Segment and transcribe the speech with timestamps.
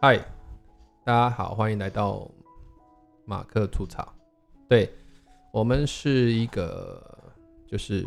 [0.00, 0.16] 嗨，
[1.04, 2.30] 大家好，欢迎来到
[3.24, 4.06] 马克吐槽。
[4.68, 4.88] 对，
[5.52, 7.02] 我们是一个
[7.66, 8.06] 就是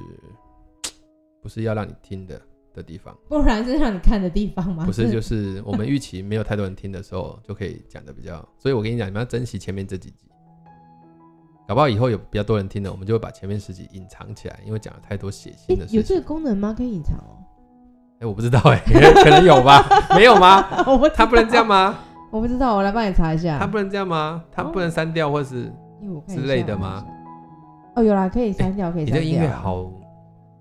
[1.44, 2.42] 不是要让你听的
[2.74, 4.86] 的地方，不然是让你看的地方吗？
[4.86, 8.38] 不是， 就是我们预期没有太多人听的时候，就可以讲的比较。
[8.58, 10.30] 所以我跟你讲，你们要珍惜前面这几集，
[11.68, 15.98] 搞不好以后有比较多人听的，我们就会把前面十集隐藏起来，因为讲了太多血腥的事情。
[15.98, 16.74] 有这个功能吗？
[16.74, 17.36] 可以隐藏哦。
[18.22, 19.84] 哎、欸，我不知道哎、欸， 可能有吧？
[20.16, 20.64] 没有吗？
[20.86, 21.98] 我不，他不能这样吗？
[22.30, 23.58] 我不知道，我来帮你查一下。
[23.58, 24.44] 他不能这样吗？
[24.52, 25.74] 他不能删掉或是
[26.28, 27.04] 之类的吗？
[27.96, 29.22] 哦，有啦，可以删掉，可以删掉。
[29.22, 29.92] 你的音乐好。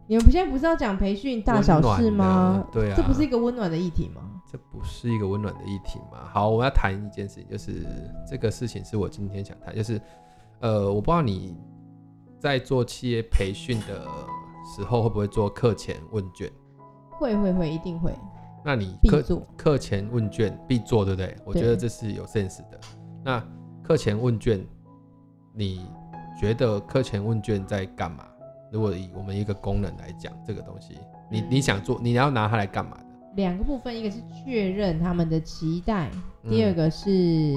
[0.06, 2.64] 你们现在不是要讲培训大小事吗？
[2.72, 4.22] 对啊，这不是一个温暖的议题吗？
[4.50, 6.18] 这不是一个温暖的议题吗？
[6.32, 7.86] 好，我要谈一件事情，就是
[8.28, 10.00] 这个事情是我今天想谈，就是
[10.60, 11.54] 呃，我不知道你
[12.38, 14.00] 在做企业培训的
[14.74, 16.50] 时候会不会做课前问卷。
[17.20, 18.14] 会会会，一定会。
[18.64, 19.22] 那你课
[19.56, 21.36] 课前问卷必做，对不对？
[21.44, 22.80] 我觉得这是有 sense 的。
[23.22, 23.42] 那
[23.82, 24.66] 课前问卷，
[25.54, 25.86] 你
[26.40, 28.26] 觉得课前问卷在干嘛？
[28.72, 30.96] 如果以我们一个功能来讲，这个东西，
[31.30, 33.04] 你你想做，你要拿它来干嘛的？
[33.36, 36.10] 两个部分，一个是确认他们的期待，
[36.44, 37.54] 嗯、第二个是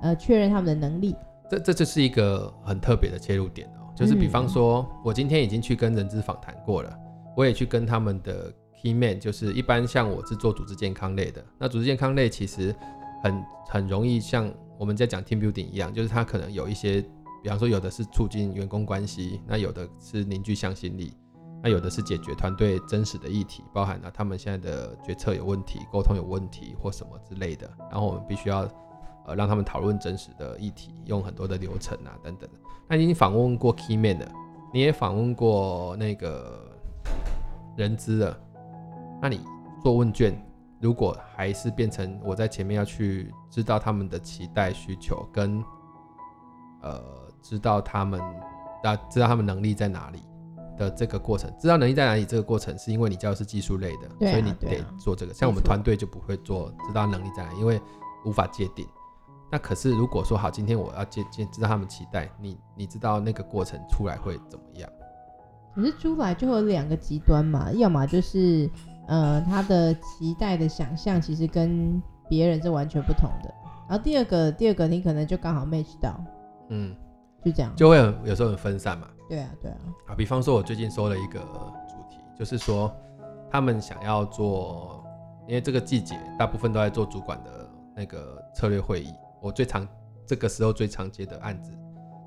[0.00, 1.14] 呃确认他们的能力。
[1.50, 3.92] 这这就是一个很特别的切入点哦。
[3.94, 6.98] 就是比方说，嗯、我今天已经去跟人资访谈过了，
[7.36, 8.52] 我也去跟他们的。
[8.82, 12.74] Key man 就是一般像我是做组织健康类的，那组织健康类其实
[13.22, 17.00] 很很容易像我们在讲 team building 一样，就是它可能有一些，
[17.44, 21.12] 比方说有的是促进员工关系，那有的是凝聚向心力，
[21.62, 28.68] 那有的是解决团队真实的议题，包含了他们现在的决策有问题、沟通有问题或什么之类的，然后我们必须要
[29.26, 32.50] 呃让他们讨论真实的议题，用很多的流程啊等等。
[32.88, 34.28] 那你已经访问过 Key man 的，
[34.74, 36.68] 你也访问过那个
[37.76, 38.36] 人资了。
[39.22, 39.40] 那你
[39.80, 40.36] 做问卷，
[40.80, 45.62] 如果还是变成我在前面要去知道他们的期待需求，跟
[46.82, 47.00] 呃
[47.40, 48.20] 知道他们
[48.82, 50.18] 啊知道他们能力在哪里
[50.76, 55.32] 的这个过程，知道能力在哪里这个过程，是因为你教的是技术类的，啊、所以你得做这个。
[55.32, 57.80] 像我们团队就不会做知道能力在哪里，因为
[58.24, 58.84] 无法界定。
[59.52, 64.90] 那可是如果说好，今天我要接接知道他们期待，你你知道那个过程出来会怎么样？
[65.76, 68.68] 可是出来就会有两个极端嘛，要么就是。
[69.06, 73.54] 呃，他的期待的想象其实跟别人是完全不同的。
[73.88, 76.18] 然后第二个，第二个你可能就刚好 match 到，
[76.68, 76.96] 嗯，
[77.44, 79.08] 就这样，就会很有时候很分散嘛。
[79.28, 79.76] 对啊，对啊。
[80.08, 82.94] 啊，比方说，我最近收了一个主题，就是说
[83.50, 85.04] 他们想要做，
[85.46, 89.12] 因为这个季节大部分都在做主管的那个策略会议。
[89.40, 89.86] 我最常
[90.26, 91.72] 这个时候最常接的案子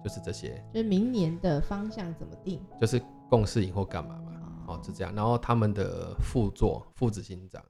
[0.03, 4.33] 就是这些，就是明年的方向怎么定，就是共事以后干嘛嘛。
[4.67, 5.13] 哦，是这样。
[5.15, 7.63] 然后他们的副座副执行长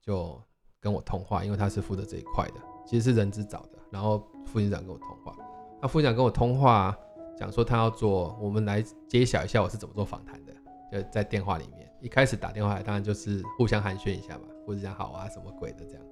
[0.00, 0.40] 就
[0.80, 2.54] 跟我通话，因为他是负责这一块的，
[2.86, 3.78] 其实是人资找的。
[3.90, 5.34] 然后副执行长跟我通话，
[5.80, 6.96] 那副执行长跟我通话，
[7.36, 10.52] 讲说他要做，我们来揭晓一下我是怎么做访谈的，
[10.90, 11.90] 就在电话里面。
[12.00, 16.02] 一开始打电话来，当然就是互相寒暄一下嘛，副执行长好啊，什么鬼的这样。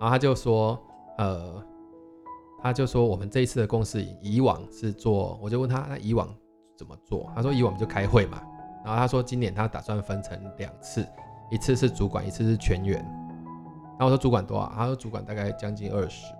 [0.00, 0.78] 然后他就说，
[1.18, 1.62] 呃，
[2.62, 6.34] 他就说我们这一次的共识以往是做，我就问他那以往
[6.74, 7.30] 怎么做？
[7.34, 8.42] 他说以往就开会嘛。
[8.86, 11.04] 然后他说，今年他打算分成两次，
[11.50, 13.04] 一次是主管，一次是全员。
[13.98, 14.72] 然后我说主管多少？
[14.76, 16.32] 他说主管大概将近二十，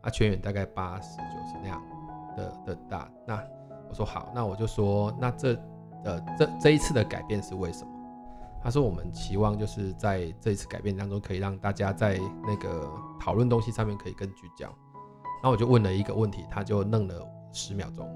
[0.00, 1.82] 啊，全员大概八十九十那样
[2.34, 3.10] 的的大。
[3.26, 3.44] 那
[3.90, 5.54] 我说好，那我就说，那这
[6.04, 7.90] 呃这这一次的改变是为什么？
[8.62, 12.90] 他说我们期望就是在这一次改变当中，可以让大家在那个
[13.20, 14.66] 讨论东西上面可以更聚焦。
[14.66, 17.14] 然后我就问了一个问题，他就愣了
[17.52, 18.08] 十秒钟。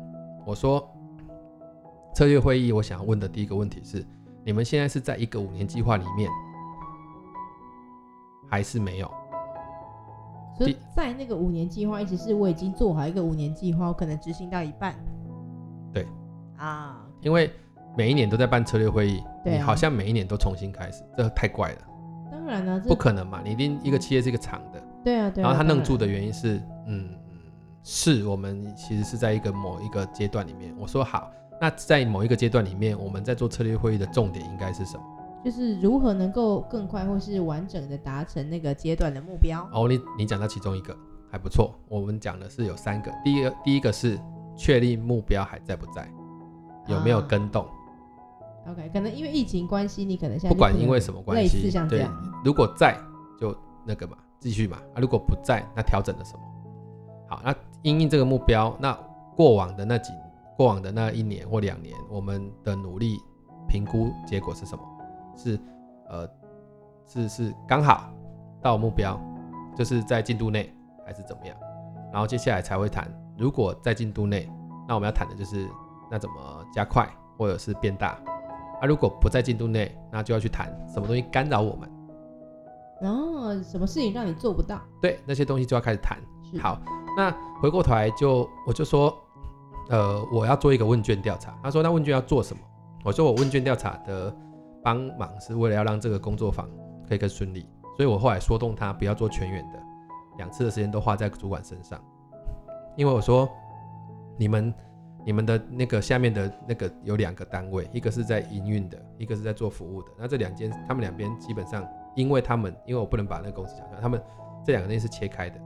[0.47, 0.91] 我说。
[2.15, 4.07] 策略会议，我想问的第一个问题是：
[4.45, 6.31] 你们现在是在一个五年计划里面，
[8.49, 9.11] 还是没有？
[10.57, 14.95] 所以在那个五年计划，意思是我已经做好一个五年计划，我可能执行到一半。
[15.93, 16.07] 对
[16.57, 17.51] 啊，因为
[17.97, 21.79] 每一年都在办策略会议，啊，你好像每一年都重新开始，这太怪了。
[22.31, 23.43] 当然了，不可能嘛！
[23.45, 25.49] 你一定一个企业是一个长的，对啊，对啊。
[25.49, 27.39] 然后他愣住的原因是，嗯嗯，
[27.83, 30.73] 是我们其实是在一个某一个阶段里面。
[30.79, 31.29] 我说好。
[31.65, 35.03] 那在某一个阶段里面，我们在做策略会议的重点应该是什么？
[35.43, 39.67] 就是如何能够更快或是完整的达成那个阶段的目标。
[39.73, 40.95] 哦，你你讲到其中一个
[41.31, 41.75] 还不错。
[41.89, 44.21] 我们讲的是有三个，第一个第一个是
[44.55, 46.07] 确立目标还在不在，
[46.87, 47.65] 有没有跟动？
[47.65, 52.15] 啊，OK，可能因为疫情关系，你可能现在不管因为什么关系，类似像这样。
[52.23, 52.95] 对，如果在
[53.41, 53.57] 就
[53.87, 54.77] 那个嘛，继续嘛。
[54.93, 56.43] 啊，如果不在，那调整了什么？
[57.27, 58.93] 好，那因应这个目标，那
[59.35, 60.13] 过往的那几。
[60.57, 63.19] 过往的那一年或两年，我们的努力
[63.69, 64.85] 评估结果是什么？
[65.37, 65.59] 是
[66.09, 66.29] 呃，
[67.07, 68.13] 是是刚好
[68.63, 69.21] 到目标，
[69.77, 70.73] 就是在进度内
[71.05, 71.57] 还是怎么样？
[72.13, 74.49] 然后接下来才会谈，如果在进度内，
[74.87, 75.69] 那我们要谈的就是
[76.11, 78.19] 那怎么加快或者是变大。
[78.81, 81.91] 啊，如果不在进度内，那就要去谈什么东西干扰我们。
[83.01, 84.81] 然后什么事情让你做不到？
[85.03, 86.19] 对，那些东西就要开始谈。
[86.61, 86.81] 好，
[87.17, 89.13] 那回过头来就我就说，
[89.91, 91.57] 呃，我要做一个问卷调查。
[91.63, 92.63] 他说那问卷要做什么？
[93.05, 94.35] 我说我问卷调查的
[94.83, 96.69] 帮忙是为了要让这个工作坊
[97.09, 97.67] 可以更顺利，
[97.97, 99.79] 所以我后来说动他不要做全员的，
[100.39, 102.03] 两次的时间都花在主管身上，
[102.97, 103.49] 因为我说
[104.37, 104.73] 你们。
[105.27, 110.09] 你们的那个下面的那个有两个单位，一个是在营运的，一个是在做服务的。
[110.19, 111.83] 那这两间，他们两边基本上，
[112.15, 114.23] 因为他们，因为我不能把那个公司讲出来，他们
[114.63, 115.59] 这两个东西是切开的，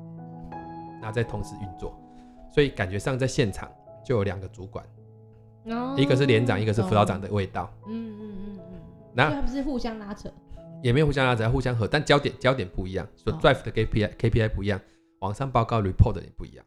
[1.03, 1.93] 那在同时运作，
[2.53, 3.69] 所以感觉上在现场
[4.09, 4.83] 就有两个主管，
[5.67, 7.71] 哦、一个是连长，一个是辅导长的味道。
[7.87, 8.81] 嗯嗯嗯嗯。
[9.13, 10.33] 那他不是互相拉扯，
[10.83, 14.81] 也没有互相拉扯，互相合，但焦点焦点不一样，所以 drive 的 KPI KPI 不一样，
[15.19, 16.65] 往上报告 report 的也不一样。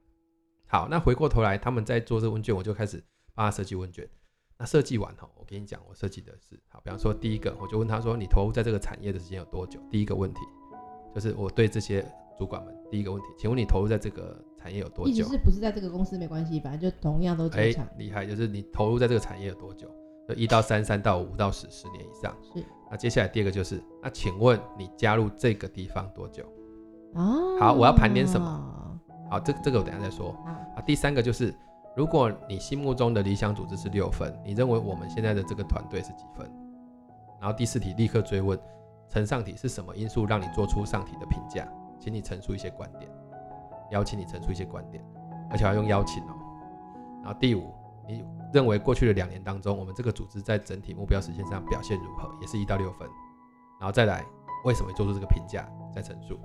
[0.68, 3.04] 好，那回过头来，他们在做这个问卷，我就开始
[3.34, 4.08] 帮他设计问卷。
[4.56, 10.42] 那设计完后，我跟你讲，我设计的是好，比方说第一个，我就问他说：“你投入在这个产业的时间有多久？”第一个问题
[11.16, 12.06] 就是我对这些
[12.38, 15.12] 主管们第一个问题，请问你投入在这个产业有多久？
[15.12, 17.88] 一直是不是在这个公司没关系，反正就同样都正常。
[17.98, 19.90] 厉害，就是你投入在这个产业有多久？
[20.28, 22.36] 就一到三，三到五到十，十年以上。
[22.54, 22.64] 是。
[22.90, 26.44] 那接下来第二个就是，那请问你加入这个地方多久？
[27.14, 27.58] 哦。
[27.60, 29.00] 好，我要盘点什么？
[29.30, 30.32] 好，这这个我等下再说。
[30.46, 31.54] 啊，第三个就是，
[31.96, 36.50] 如果你心目中的理想组织是六分，你认为我们现在的这个团队是几分？
[37.40, 38.60] 然后第四题立刻追问，
[39.10, 41.68] 呈上题是什么因素让你做出上题的评价？
[42.00, 43.12] 请你陈述一些观点，
[43.92, 45.04] 邀请你陈述一些观点，
[45.50, 46.34] 而且要用邀请哦。
[47.24, 47.74] 然后第五，
[48.08, 52.30] 你认为过去的两年当中，我们这个组织在整体目标实现上表现如何？
[52.42, 53.08] 也是一到六分。
[53.80, 54.26] 然后再来，
[54.66, 55.68] 为什么做出这个评价？
[55.94, 56.40] 再陈述。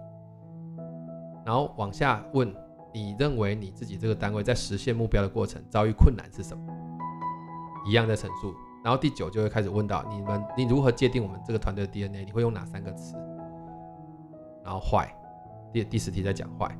[1.44, 2.54] 然后往下问。
[2.94, 6.64] 你认为你自己这个单位在实现目标的过程遭遇困难是什么？
[7.86, 8.54] 一样的陈述。
[8.82, 12.24] 然后第九就会开始问到你们，你如何界定我们这个团队的 DNA？
[12.24, 13.14] 你会用哪三个词？
[14.64, 15.14] 然后坏。
[15.74, 16.74] 第第十题在讲坏。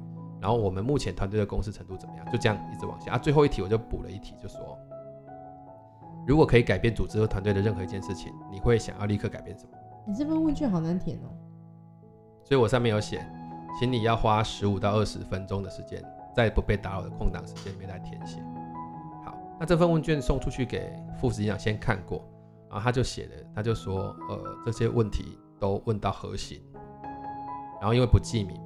[0.46, 2.24] 然后我们目前团队的共识程度怎么样？
[2.30, 3.18] 就这样一直往下啊。
[3.18, 4.78] 最后一题我就补了一题，就说
[6.24, 9.72] 如果可以改变组织和团队的任何一件事情，你会想要立刻改变什么？
[10.06, 11.34] 你这份问卷好难填哦。
[12.44, 13.26] 所以我上面有写。
[13.80, 16.00] 请你要花十五到二十分钟的时间，
[16.32, 18.38] 在不被打扰的空档时间里面来填写。
[19.24, 22.24] 好，那这份问卷送出去给副执行长先看过，
[22.70, 26.62] 然后他就写了，他就说，呃，这些问题都问到核心，
[27.80, 28.56] 然后因为不记名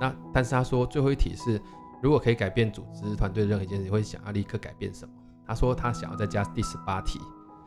[0.00, 1.60] 那但是他说最后一题是，
[2.00, 5.12] 如果可以改变组织团队任何一件事，你会想要立刻改变什么？
[5.46, 7.18] 他说他想要再加第十八题。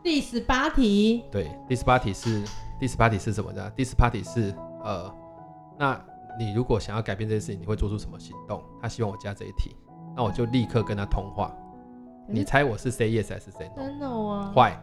[0.03, 1.23] 第十八题？
[1.31, 2.43] 对，第十八题是
[2.79, 3.69] 第十八题是什么呢？
[3.71, 5.13] 第十八题是呃。
[5.77, 5.99] 那
[6.39, 8.63] 你如果想要改变这件事情，你会做出什么行动？
[8.81, 9.75] 他希望我加这一题，
[10.15, 11.51] 那我就立刻跟他通话。
[12.27, 13.69] 你猜我是 say yes 还是 say
[13.99, 14.53] no 啊？
[14.55, 14.79] 坏。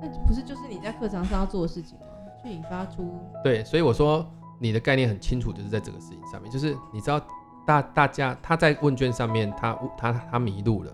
[0.00, 2.06] 那不是就是你在课堂上要做的事情吗？
[2.42, 3.18] 去引发出。
[3.42, 4.24] 对，所以我说
[4.58, 7.20] 你的概念很清楚，就是在这个事情上面，就是你知道
[7.66, 10.92] 大大家他在问卷上面他他他迷路了，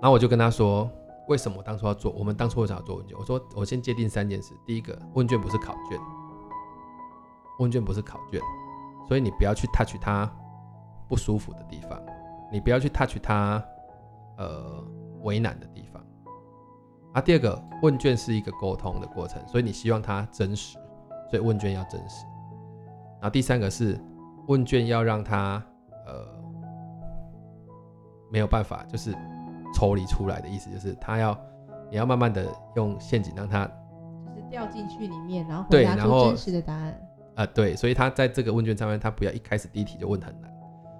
[0.00, 0.90] 然后我就跟他说，
[1.28, 2.12] 为什么当初要做？
[2.12, 3.16] 我们当初为什么要做问卷？
[3.18, 5.98] 我说我先界定三件事，第一个问卷不是考卷。
[7.60, 8.40] 问卷不是考卷，
[9.06, 10.28] 所以你不要去 touch 它
[11.08, 11.96] 不舒服的地方，
[12.50, 13.64] 你不要去 touch 它
[14.36, 14.84] 呃
[15.22, 16.04] 为难的地方。
[17.12, 20.76] 啊，第二个问卷是一个沟通的过程，所以你希望它真实，
[21.34, 22.24] 所以问卷要真实。
[23.14, 23.98] 然后第三个是
[24.46, 25.60] 问卷要让它
[26.06, 26.24] 呃
[28.30, 29.12] 没有办法就是
[29.74, 31.36] 抽离出来的意思，就是它要
[31.90, 36.92] 你要慢慢的用陷阱让它就是掉进去里面，然后回答出真实的答案。
[37.34, 40.48] 啊、呃，对，所以他在这个问卷上面，他不要一开始第一题就问很难。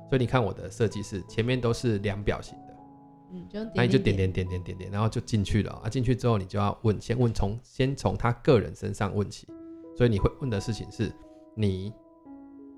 [0.09, 2.75] 所以你看我的设计是前面都是量表型的，
[3.31, 5.89] 嗯，那你就点点点点点点，然后就进去了啊。
[5.89, 9.47] 进去之后，你就要问，先问从先从他个人身上问起。
[9.97, 11.13] 所以你会问的事情是，
[11.55, 11.93] 你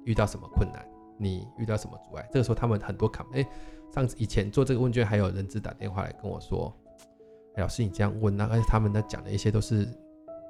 [0.04, 0.84] 遇到什么困难？
[1.18, 2.28] 你遇到什么阻碍？
[2.32, 3.46] 这个时候他们很多卡，哎，
[3.94, 6.72] 上次以前做这个问卷，还有人资打电话来跟我说，
[7.54, 9.88] 哎，老师你这样问，那而且他们在讲的一些都是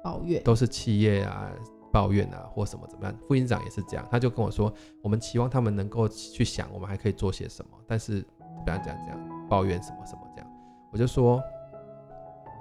[0.03, 1.51] 抱怨，都是企业啊。
[1.89, 3.17] 抱怨啊，或什么怎么样？
[3.27, 4.71] 副院长也是这样，他就跟我说，
[5.01, 7.71] 我们期望他们能够去想，我们还可以做些什么。
[7.87, 8.21] 但是
[8.63, 10.51] 不要这样这样抱怨什么什么这样。
[10.91, 11.41] 我就说，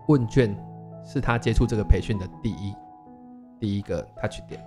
[0.06, 0.56] 问卷
[1.04, 2.72] 是他接触这个培训的第一
[3.58, 4.60] 第一个 touch 点。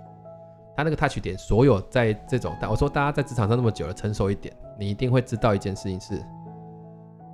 [0.76, 6.24] 他那个 touch 点，所有在这种，我说大家在职场上那么久了，成熟一点，你一定会知道一件事情是，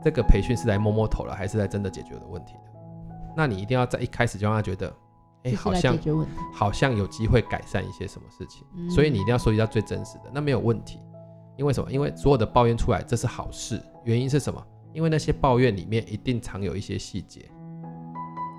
[0.02, 2.60] 这个培训是来摸摸头了，还是来真的解决的问题的。
[3.36, 4.92] 那你一定要在一开始就让他觉得。
[5.44, 5.96] 哎、欸，好像
[6.52, 10.98] 好像有机会改善一些什么事情，嗯、所以你一定要收集到最真实的，那没有问题。
[11.56, 11.92] 因为什么？
[11.92, 13.80] 因为所有的抱怨出来，这是好事。
[14.02, 14.60] 原因是什么？
[14.92, 17.48] 因为那些抱怨里面一定藏有一些细节，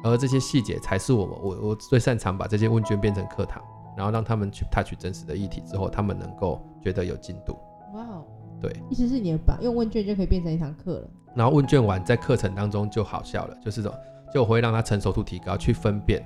[0.09, 3.61] 而这些细节才是我们我我最擅长把这些问卷变成课堂，
[3.95, 7.57] 然后让他们去 touch 真实的议题之后，他们能够觉得有进度。
[7.93, 8.25] 哇哦，
[8.61, 11.09] 对，意思是你把用问卷就可以变成一堂课了。
[11.35, 13.93] 然后问卷完在课程当中就好笑了，就是说
[14.33, 16.23] 就会让他成熟度提高，去分辨。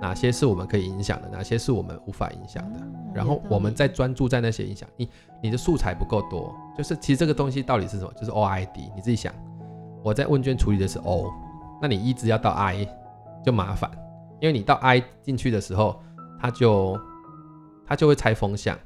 [0.00, 2.80] 哪些是我们可以影响的，哪些是我们无法影响的，
[3.14, 4.88] 然后我们再专注在那些影响。
[4.96, 5.08] 你
[5.42, 8.10] 你的素材不够多，就是其实这个东西到底是什么？
[8.14, 9.30] 就是 OID，你自己想。
[10.02, 11.30] 我在问卷处理的是 O，
[11.82, 12.88] 那你一直要到 I
[13.44, 13.90] 就麻烦，
[14.40, 16.00] 因为你到 I 进去的时候，
[16.40, 16.98] 它就
[17.86, 18.78] 它就会猜风向，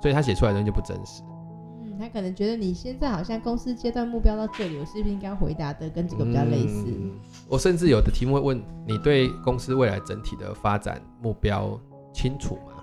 [0.00, 1.22] 所以它写出来的东西就不真实。
[1.22, 6.86] 嗯他可能觉得你现在好像公司阶段目标到这里，我是不是应该回答的跟这个比较类似？
[6.86, 7.12] 嗯，
[7.46, 11.78] 我甚至有的题目会问你对公司未来整体的发展目标
[12.10, 12.82] 清楚吗？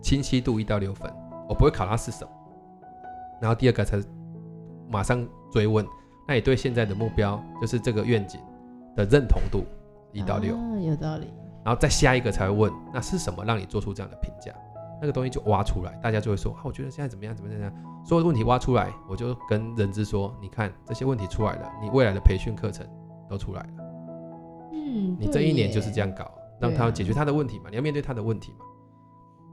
[0.00, 1.12] 清晰度一到六分，
[1.46, 2.30] 我不会考它是什么。
[3.38, 4.02] 然后第二个才
[4.90, 5.86] 马上追问，
[6.26, 8.40] 那你对现在的目标就是这个愿景
[8.96, 9.66] 的认同度
[10.12, 11.32] 一到六，啊，有道理。
[11.64, 14.52] 然后再下一个才会问，那是什么让你做出这样的评价？
[15.00, 22.86] 那个东西就挖出来，大家就会说啊，我觉得现在怎么样，怎么样，怎么样，所有的问题挖出来，我就跟人资说，你看这些问题出来了，你未来的培训课程
[23.28, 23.68] 都出来了。
[24.72, 28.64] 嗯，你这一年就是这样搞，让他解决他的问题嘛，你要面对他的问题嘛，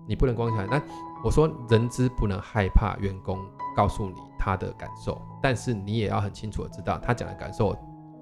[0.07, 0.67] 你不能光想。
[0.67, 0.81] 那
[1.23, 3.37] 我说人资不能害怕员工
[3.75, 7.73] 告诉你他的感受，但是你也要很清楚的知道他讲的感受。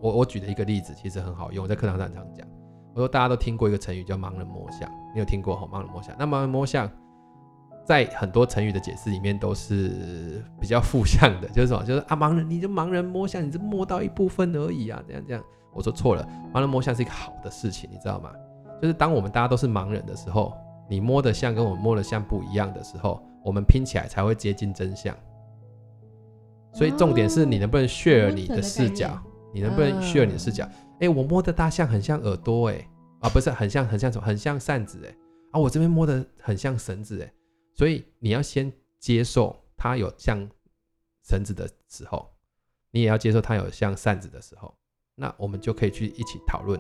[0.06, 2.48] 我我举的一个例子其实很好用，我在课堂上常讲。
[2.94, 5.68] 我说大家都听过一个成语叫盲人摸象，你有听过哈？
[5.72, 6.88] 盲人摸象，那盲人摸象。
[7.84, 11.84] 在很多成语的解释里面都是比较负向的，就是什么？
[11.86, 15.44] 就是啊，盲人你就盲人摸象，你就摸到一部分而已啊，这样这样。
[15.72, 18.32] 我说错了，盲人摸象是一个好的事情，你知道吗？
[18.82, 20.52] 就是当我们大家都是盲人的时候，
[20.90, 25.16] 你摸的像跟我们摸的像不一样的时候，我们拼起来才会接近真相。
[26.74, 29.16] 所以重点是你能不能 share 你的视角，
[29.56, 30.70] 你能不能 share 你的视角？
[31.00, 32.86] 哎，我摸的大象很像耳朵，哎，
[33.22, 34.28] 啊，不是很像很像什么？
[34.28, 35.18] 很像扇子，哎，
[35.52, 37.34] 啊，我这边摸的很像绳子，哎。
[37.74, 38.70] 所以你要先
[39.00, 40.46] 接受它有像
[41.24, 42.30] 绳子的时候，
[42.92, 44.76] 你也要接受它有像扇子的时候，
[45.16, 46.78] 那我们就可以去一起讨论，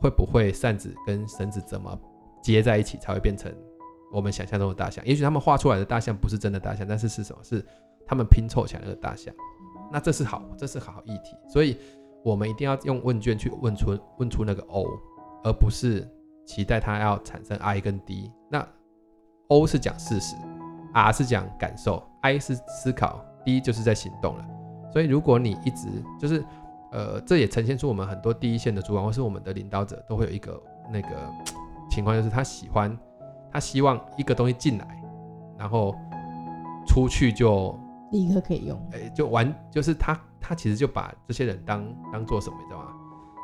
[0.00, 1.96] 会不会扇子跟绳子怎么
[2.42, 3.54] 接在一起才会变成
[4.12, 5.06] 我们想象中的大象？
[5.06, 7.44] 也许他们画出来的大象不是真的大象，但是是什么？
[7.44, 7.64] 是
[8.04, 9.32] 他们拼凑起来的大象。
[9.92, 11.36] 那这是好，这是好议题。
[11.48, 11.76] 所以
[12.24, 14.86] 我们一定要用问卷去问出问出那个 O，
[15.42, 16.08] 而不是
[16.46, 18.30] 期待它要产生 I 跟 D。
[18.50, 18.66] 那
[19.48, 20.34] O 是讲事实
[20.92, 24.46] ，R 是讲感受，I 是思考，D 就是在行动了。
[24.92, 25.88] 所以如果你一直
[26.18, 26.44] 就是，
[26.92, 31.08] 呃，这也呈现出我们很多第一线的主管或是我们的领导者都会有一个那个
[31.90, 32.96] 情况，就是他喜欢，
[33.52, 35.02] 他希望一个东西进来，
[35.58, 35.94] 然后
[36.86, 37.78] 出去就
[38.14, 42.86] 立刻可以用，哎，就完，就是他他其实就把这些人当当做什么，你知道吗？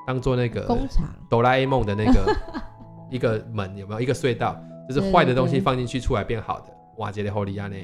[0.06, 2.36] 当做那个工厂，哆啦 A 梦的那个
[3.10, 4.56] 一个门有没有一个隧道？
[4.88, 6.66] 就是坏的东西放进去出来变好的，
[6.98, 7.76] 瓦杰的后利亚呢？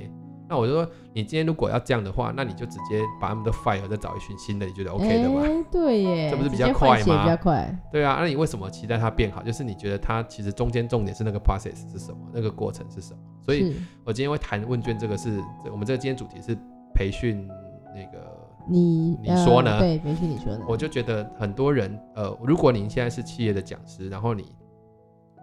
[0.49, 5.41] 那我就说，你今天如果要这样的话，那你就直接把他们的 fire，再找一群新的，你觉得 OK 的吗？
[5.43, 7.23] 欸、对耶，这不是比较快吗？
[7.23, 7.77] 比较快。
[7.91, 9.43] 对啊，那你为什么期待它变好？
[9.43, 13.21] 就是你觉得它其实中间重点是那个 process 是什么，那个过程是什么？
[13.43, 16.57] 所以我今天会谈问卷，这个是我们这个今天主题是
[16.97, 17.47] 培训
[17.95, 19.73] 那个你你说呢？
[19.73, 20.65] 呃、对，培训你说的。
[20.67, 24.57] 我就觉得很多人呃，如果您现在是企业的讲师，然后你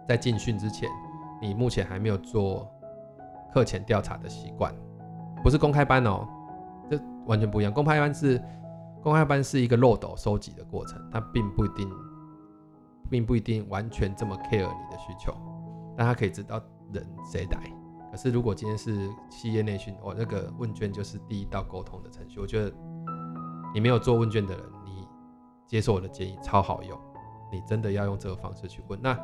[0.08, 0.88] 在进训之前。
[1.42, 2.66] 你目前还没有做
[3.52, 4.74] 课前调查的习惯，
[5.42, 6.26] 不是公开班哦，
[6.88, 7.70] 这完全不一样。
[7.70, 8.40] 公开班是
[9.02, 11.90] 公开班是一个漏斗收集的过程，它并不一定，
[13.10, 15.34] 并不一定完全这么 care 你的需求，
[15.98, 16.58] 但他可以知道
[16.92, 17.83] 人谁来。
[18.14, 22.38] 可是如果今天是企业内训，我那个问卷就是第一道沟通的程序。
[22.38, 22.72] 我觉得
[23.74, 25.04] 你没有做问卷的人，你
[25.66, 26.96] 接受我的建议超好用，
[27.50, 29.18] 你真的要用这个方式去问那。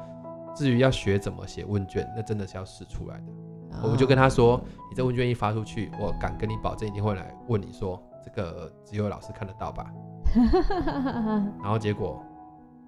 [0.56, 3.80] 至于要学怎么写问卷，那真的是要试出来的。
[3.80, 9.88] 我们就跟他说：“你这问卷一发出去，我敢跟你保证，一定会来问你说，这个只有老师看得到吧？”
[11.62, 12.20] 然后结果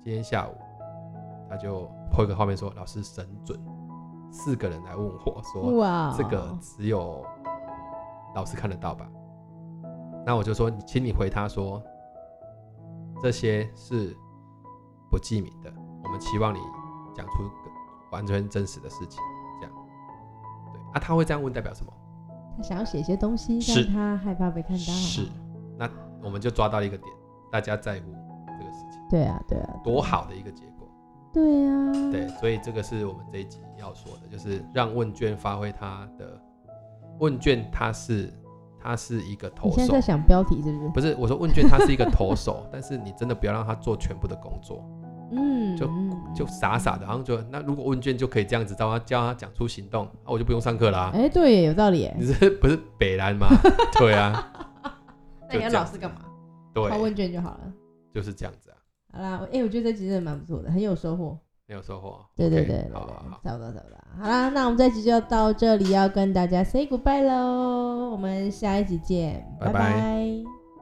[0.02, 0.56] 今天下午
[1.48, 3.56] 他就 po 一个画面说：“老师神准，
[4.32, 7.24] 四个人来问我说，哇，这个只有
[8.34, 9.06] 老师看得到吧？”
[10.26, 11.80] 那我就说：“请你回他说，
[13.22, 14.16] 这些是
[15.10, 15.72] 不记名的，
[16.02, 16.58] 我们期望你。”
[17.14, 17.32] 讲出
[18.10, 19.20] 完全真实的事情，
[19.60, 19.76] 这样
[20.72, 20.98] 对啊？
[20.98, 21.92] 他会这样问代表什么？
[22.56, 24.78] 他想要写一些东西，但他害怕被看到。
[24.78, 25.28] 是，
[25.76, 25.86] 那
[26.22, 27.14] 我们就抓到一个点，
[27.50, 28.06] 大家在乎
[28.46, 29.02] 这个事情。
[29.10, 30.71] 对啊，对啊，多好的一个结果。
[31.32, 36.38] 对啊，对，所以这个是我们这一集要说的，就是让问卷发挥它的
[37.18, 38.32] 问卷，它是
[38.78, 39.76] 它是一个投手。
[39.76, 40.88] 你现在在想标题是不是？
[40.90, 44.84] 不是，我说问卷它是一个投手， 但是你真的不要让他做全部的工作。
[45.34, 45.88] 嗯，就
[46.34, 51.10] 就傻傻的，然后就那如果问卷就可以这样子，叫他叫他讲出行动，那我就不用上课啦。
[51.14, 52.10] 哎，对，有道理。
[52.18, 53.46] 你是不是北兰吗？
[53.98, 54.52] 对啊。
[55.48, 56.18] 那你要老师干嘛？
[56.74, 57.60] 对，抄问卷就好了。
[58.12, 58.71] 就是这样子啊。
[59.12, 61.38] 好啦，哎，我觉得这集真的蛮不错的，很有收获。
[61.68, 62.20] 很有收获。
[62.34, 63.98] 对对对，好好好，差不多差不多。
[64.20, 68.10] 好啦，那我们这集就到这里，要跟大家 say goodbye 喽。
[68.10, 70.61] 我们下一集见，拜拜。